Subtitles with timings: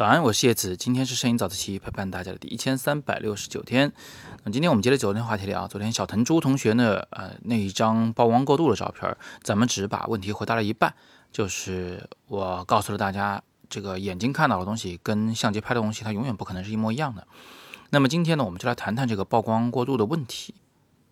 [0.00, 3.92] 早安，我是叶子，今天是摄影早自习陪伴大家的第一千三百六十九天。
[4.44, 10.94] 那今天我们接着昨天话题聊，昨天小藤珠同学呢，呃，那一张曝光过度的照片，咱们只把问题回答了一半，
[11.30, 17.26] 就是我告诉了大家，这个眼睛看到的东西跟相机拍的东西，它永远不可能是一模一样的。
[17.90, 20.54] 那么今天呢，我们就来谈谈这个曝光过度的问题。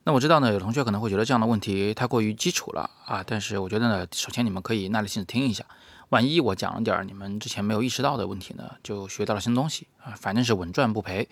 [0.04, 5.66] 那我知道呢，有同学可能会觉得这样的问题太过于基础了啊，但是我觉得呢，首先你们可以耐着性子听一下。
[6.10, 11.28] 万一我讲了点儿你们之前没有意识到的问题呢，就学到了新东西啊，反正是稳赚不赔。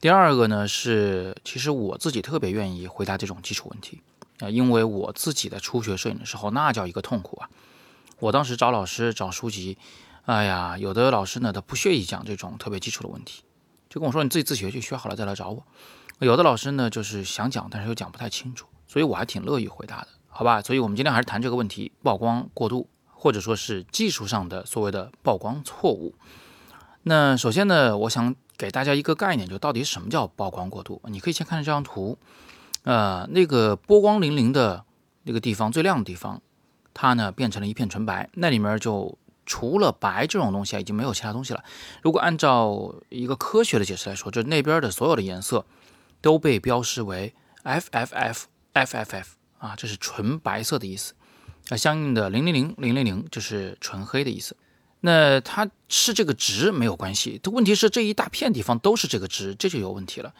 [0.00, 4.00] 第二个呢是，其实我自己特别愿意回答这种基础问题
[4.40, 7.50] 啊，因为我自己在初学摄影的时候，那叫一个痛苦啊。
[8.18, 9.76] 我当时找老师找书籍，
[10.24, 13.42] 哎呀，有的老师呢他不屑于讲这种特别基础的问题，
[13.90, 15.62] 就跟我说你自己自学就学好了再来找我。
[16.20, 20.62] 有的老师呢就是想讲，但是又讲不太清楚，所以我还挺乐意回答的，好吧？
[20.62, 22.88] 所以我们今天还是谈这个问题：曝光过度。
[23.18, 26.14] 或者说是技术上的所谓的曝光错误。
[27.04, 31.00] 那首先呢，我想给大家一个概念，就到底什么叫曝光过度？
[31.06, 32.18] 你可以先看这张图，
[32.84, 34.84] 呃，那个波光粼粼的
[35.22, 36.42] 那个地方，最亮的地方，
[36.92, 41.64] 它呢变成了一片纯白，那里面就除了白这种东西啊，已经没有其他东西了。
[42.02, 45.64] 如果按照一个科学的解释来说，就那边的所有的颜色
[46.20, 49.26] 都被标识为 FFF，FFF
[49.58, 51.14] 啊，这是纯白色的意思。
[51.68, 54.56] 那相应的零零零零零零就是纯黑的意思，
[55.00, 60.32] 那它是这个值没有关系，它问题是这一大片地方都是这个值，这就有问题了。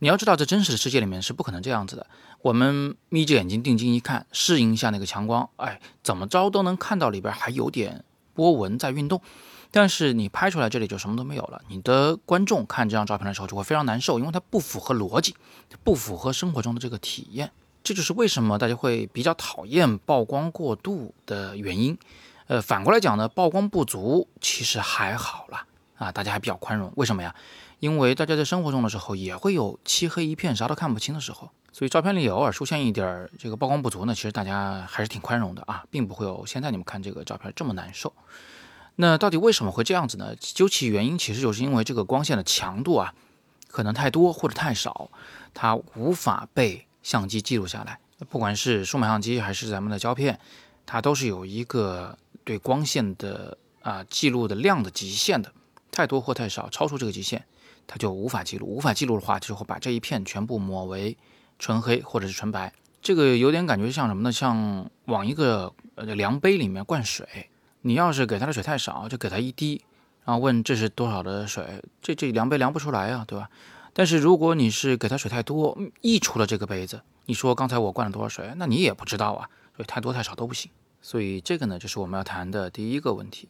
[0.00, 2.06] 你要知道，在真实的世界里面是不可能这样子的。
[2.42, 9.22] 我们眯着眼睛定睛一看，适应一下那个强光，哎，怎么着都能看到里边还有点波纹在运动。
[9.70, 15.34] 但是你拍出来这里就什么都没有了，你的观众看这张照片的时候就会非常难受，因为它不符合逻辑，
[15.82, 17.50] 不符合生活中的这个体验。
[17.84, 21.96] 这就是为什么大家会比较讨厌曝光过度的原因。
[22.46, 26.90] 呃，反过来讲呢，曝光不足其实还好啦，啊，大家还比较宽容。
[26.96, 27.34] 为什么呀？
[27.80, 38.10] 因为大家在生活中的时候也会有漆黑一片、啥都看不清的时候，所以照片里偶尔出现一点这个曝光不足呢，其实大家还是挺宽容的啊，并不会有现在你们看这个照片这么难受。
[38.96, 40.34] 那到底为什么会这样子呢？
[40.40, 43.12] 究其原因，其实就是因为这个光线的强度啊，
[43.68, 45.10] 可能太多或者太少，
[45.52, 46.86] 它无法被。
[47.04, 48.00] 相机记录下来，
[48.30, 50.40] 不管是数码相机还是咱们的胶片，
[50.84, 55.52] 它都是有一个对光线的啊记录的量的极限的，
[55.92, 57.44] 太多或太少，超出这个极限，
[57.86, 58.66] 它就无法记录。
[58.66, 61.16] 无法记录的话，就会把这一片全部抹为
[61.58, 62.72] 纯黑或者是纯白。
[63.02, 64.32] 这个有点感觉像什么呢？
[64.32, 67.50] 像往一个呃量杯里面灌水，
[67.82, 69.84] 你要是给它的水太少，就给它一滴，
[70.24, 73.50] 然后问这是多少的水，这这量杯量不出来啊，对吧？
[73.94, 80.70] 但是如果你是给它水太多，溢出了这个杯子，你说刚才我灌了多少水，那你也不知道啊，所以太多太少都不行。
[81.00, 83.48] 所以这个呢，就是我们要谈的第一个问题。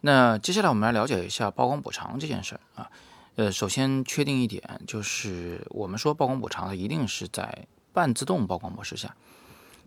[0.00, 2.90] 那接下来我们来了解一下曝光补偿这件事儿啊。
[3.36, 9.14] 呃，首先确定一点，就是我们说曝光补偿，它一定是在半自动曝光模式下，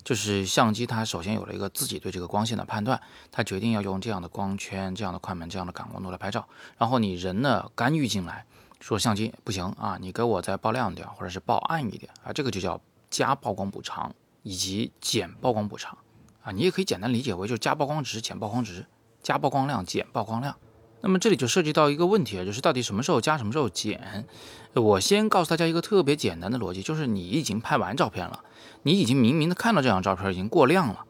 [0.04, 8.46] 就是相机它首先有了一个自己对这个光线的判断，它决定要用这样的光圈、这样的快门、这样的感光度来拍照，然后你人呢干预进来。
[8.80, 12.80] 说相机不行啊，你给我再爆亮点，或者是爆暗一点啊，这个就叫
[13.10, 14.14] 加曝光补偿
[14.44, 15.98] 以及减曝光补偿
[16.42, 18.86] 啊，你也可以简单理解为就是加曝光值减曝光值，
[19.22, 20.56] 加曝光量减曝光量。
[21.02, 24.26] 那么这里就涉及到一个问题啊，就是到底什么时候加，什么时候减？
[24.74, 28.44] 我先告诉大家一个特别简单的逻辑，就是你已经拍完照片了，
[28.84, 31.06] 你已经明明的看到这张照片已经过亮了，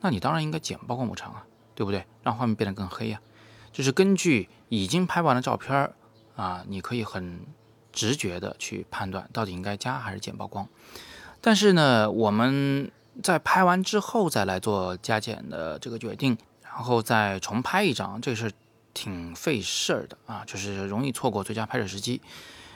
[0.00, 1.44] 那你当然应该减曝光补偿啊，
[1.74, 2.06] 对不对？
[2.22, 3.20] 让画面变得更黑呀，
[3.72, 5.92] 就是根据已经拍完的照片。
[6.40, 7.44] 啊，你可以很
[7.92, 10.66] 直觉的去判断到底应该加还是减曝光，
[11.42, 12.90] 但是呢，我们
[13.22, 18.50] 在拍完之后再来做加减的这个决定，然后再重拍一张，这是
[18.94, 22.22] 挺费事儿的啊，就是容易错过最佳拍摄时机。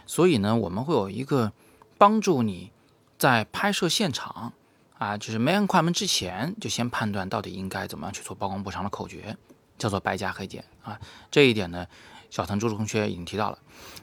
[0.04, 1.50] 所以呢，我们会有一个
[1.96, 2.70] 帮助你
[3.16, 4.52] 在拍摄现场
[4.98, 9.34] 啊，就是没按快门之前就先判断到底应该怎么样去做曝光补偿的口诀，
[9.78, 11.00] 叫做白加黑减啊。
[11.30, 11.86] 这一点呢。
[12.34, 13.58] 小唐朱同学已经提到了，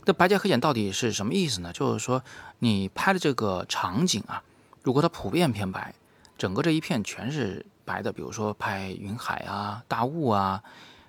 [0.05, 1.73] 那白加黑减到底是什么意思呢？
[1.73, 2.23] 就是说，
[2.59, 4.41] 你拍的这个场景啊，
[4.83, 5.93] 如果它普遍偏白，
[6.37, 10.63] 整个这一片全是白的，比如说拍云海啊、大雾啊、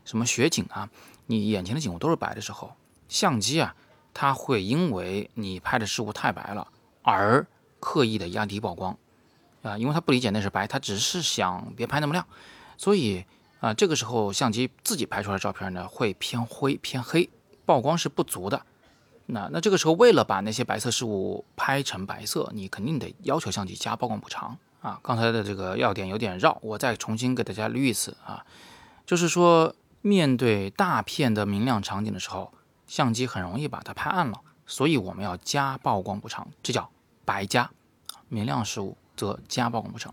[0.05, 0.91] 什么雪景啊，
[1.27, 2.75] 你眼前的景物都是白的时候，
[3.09, 3.73] 相机啊，
[4.13, 6.67] 它会因为你拍的事物太白了
[7.03, 7.47] 而
[7.79, 8.99] 刻意的压低曝光
[9.63, 12.27] 啊，因为它不理解那是白，它只是想别拍那么亮，
[12.77, 13.25] 所以。
[13.63, 17.31] 啊，这个时候相机自己拍出来的照片呢，会偏灰偏黑，
[17.65, 18.67] 曝光是不足的。
[19.27, 24.99] 那那这个时候，为了把那些白色事物拍成白色，你肯定得要求相机加曝光补偿啊。
[25.01, 28.45] 刚才的这个要点有点绕，我再重新给大家捋一次啊，
[29.07, 32.53] 就是说面对大片的明亮场景的时候，
[32.89, 36.91] 相机很容易把它拍暗了，所以我们要加曝光补偿，这叫
[37.25, 37.71] 白加。
[38.29, 40.13] 明亮事物则加曝光补偿。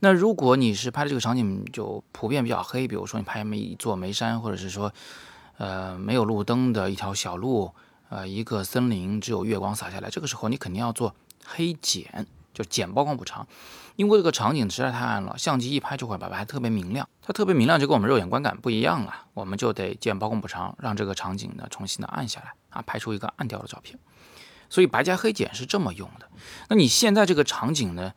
[0.00, 4.92] 那如果你是拍的这个场景就普遍比较黑，比如说你拍一座煤山，或者是说，
[5.56, 7.72] 呃，没有路灯的一条小路，
[8.10, 11.14] 呃，一个森林只有月光洒下来，这个时候你肯定要做
[11.46, 13.46] 黑减，就减曝光补偿，
[13.96, 23.98] 因为这个场景实在太暗了，相机一拍就会把白特别明亮，它特别明亮就跟我们肉眼观感不一样了，我们就得减曝光补偿，让这个场景呢重新的暗下来啊，拍出一个暗调的照片。
[24.68, 26.28] 所以白加黑减是这么用的。
[26.68, 28.12] 那你现在这个场景呢？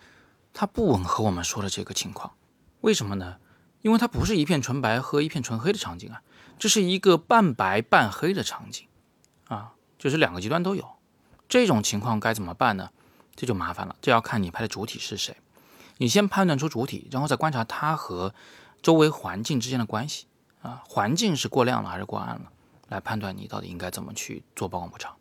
[0.54, 2.34] 它不吻合我们说的这个情况，
[2.82, 3.38] 为什么呢？
[3.82, 6.22] 因为它不是一片纯白和一片纯黑的场景啊，
[6.58, 8.86] 这是一个半白半黑的场景
[9.48, 10.86] 啊，就是两个极端都有。
[11.48, 12.90] 这种情况该怎么办呢？
[13.36, 15.38] 这就麻烦了，这要看你拍的主体是谁。
[15.98, 18.34] 你先判断出主体，然后再观察它和
[18.82, 20.26] 周围环境之间的关系
[20.62, 22.52] 啊，环境是过亮了还是过暗了，
[22.90, 25.16] 来判断你到底应该怎么去做曝光补偿。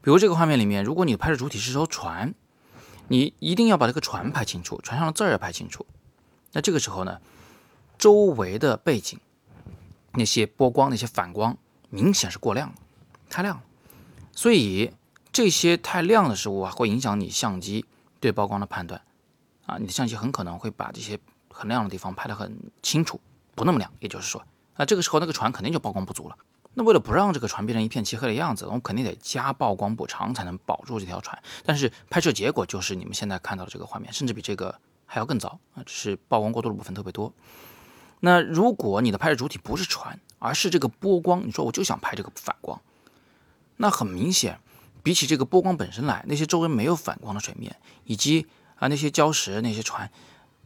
[0.00, 2.34] 比如这个画面里面，如果你拍的主体是艘船。
[3.12, 5.84] 你一定要把这个船拍清楚，船上的字儿要拍清楚。
[6.52, 7.20] 那这个时候呢，
[7.98, 9.18] 周围的背景
[10.12, 11.58] 那些波光、那些反光，
[11.88, 12.74] 明显是过亮了，
[13.28, 13.64] 太亮了。
[14.30, 14.92] 所以
[15.32, 17.84] 这些太亮的事物啊，会影响你相机
[18.20, 19.02] 对曝光的判断
[19.66, 19.76] 啊。
[19.78, 21.18] 你的相机很可能会把这些
[21.50, 23.20] 很亮的地方拍得很清楚，
[23.56, 23.90] 不那么亮。
[23.98, 24.40] 也就是说，
[24.76, 26.36] 那这个时候那个船肯定就曝光不足了。
[26.74, 31.42] 那为了不让这个船变成一片漆黑的样子，我们肯定得加曝光补偿，才能保住这条船。
[31.64, 35.82] 但是拍摄结果就是你们现在看到的这个画面，甚至比这个还要更糟啊！
[35.84, 37.32] 只是曝光过度的部分特别多。
[38.20, 42.80] 那如果你的拍摄主体不是船，而是这个波光，你说我就想拍这个反光，
[43.78, 44.60] 那很明显，
[45.02, 47.74] 比起这个波光本身来，那些周围没有反光的水面，
[48.04, 48.46] 以及
[48.76, 50.10] 啊那些礁石、那些船，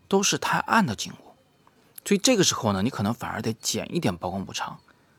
[0.07, 1.33] 都是太暗的景物。
[2.05, 4.79] 所以这个时候呢，你可能反而得减一点曝光补偿。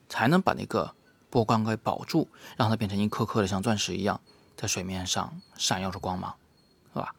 [0.10, 0.94] 才能把那个
[1.30, 4.20] 波光给保住，让它变成一颗颗的像钻石一样
[4.56, 6.36] 在水面上闪耀着光芒，
[6.94, 7.14] 是吧？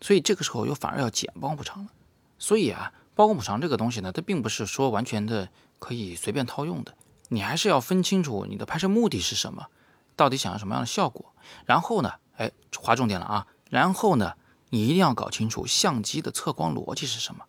[0.00, 1.90] 所以这个时候又反而要减光补偿了。
[2.38, 5.48] 所以啊，曝光补偿这个东西呢，它并不是说完全的
[5.78, 6.94] 可以随便套用的，
[7.28, 9.66] 你还是要分清楚你的拍摄目的是什么，
[10.16, 11.32] 到底想要什么样的效果。
[11.66, 13.46] 然后呢，哎，划重点了啊！
[13.70, 14.34] 然后呢，
[14.70, 17.44] 你一定要搞清楚相机的测光逻辑是什么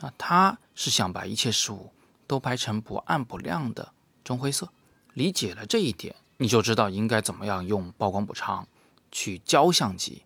[0.00, 0.12] 啊？
[0.18, 1.92] 它是想把一切事物。
[2.26, 3.92] 都拍成不暗不亮的
[4.24, 4.70] 中灰色，
[5.14, 8.66] 理解了这一点，你就知道应该怎么样用曝光补偿
[9.10, 10.22] 去教相机，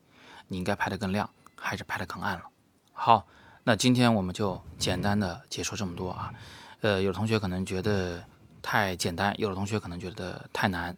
[0.49, 2.45] 你应该拍得更亮还是拍得更暗了。
[2.93, 3.27] 好，
[3.65, 6.33] 那今天我们就简单的解说这么多啊。
[6.81, 8.23] 呃，有的同学可能觉得
[8.63, 10.97] 太简单，有的同学可能觉得太难。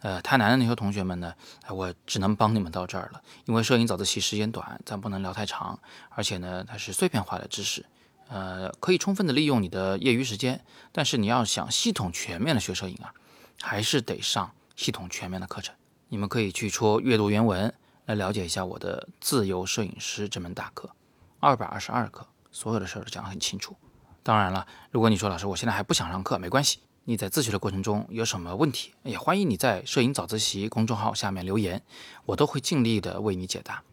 [0.00, 1.32] 呃，太难的那些同学们呢，
[1.70, 5.78] 我只能帮你们到这儿了，因为摄影早自习时间短，咱不能聊太长，
[6.10, 7.86] 而且呢，它是碎片化的知识。
[8.34, 13.14] 呃，可以充分的利用你的业余时间，但是你要想系统全面的学摄影啊，
[13.62, 15.72] 还是得上系统全面的课程。
[16.08, 17.72] 你们可以去戳阅读原文
[18.06, 20.90] 来了解一下我的自由摄影师这门大课，
[21.38, 23.76] 二百二十二课，所有的事儿都讲得很清楚。
[24.24, 31.80] 当然了，如果你说老师我现在还不想上课，没关系，你在自学的过程中有什么问题，也欢迎你在摄影早自习公众号下面留言，
[32.24, 33.84] 我都会尽力的为你解答。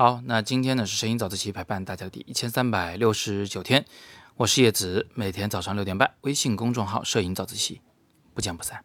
[0.00, 3.84] 好，那今天呢是摄影早自习陪伴大家的第一千三百六十九天，
[4.36, 7.82] 我是叶子，每天早上六点半，微信公众号摄影早自习，
[8.32, 8.82] 不见不散。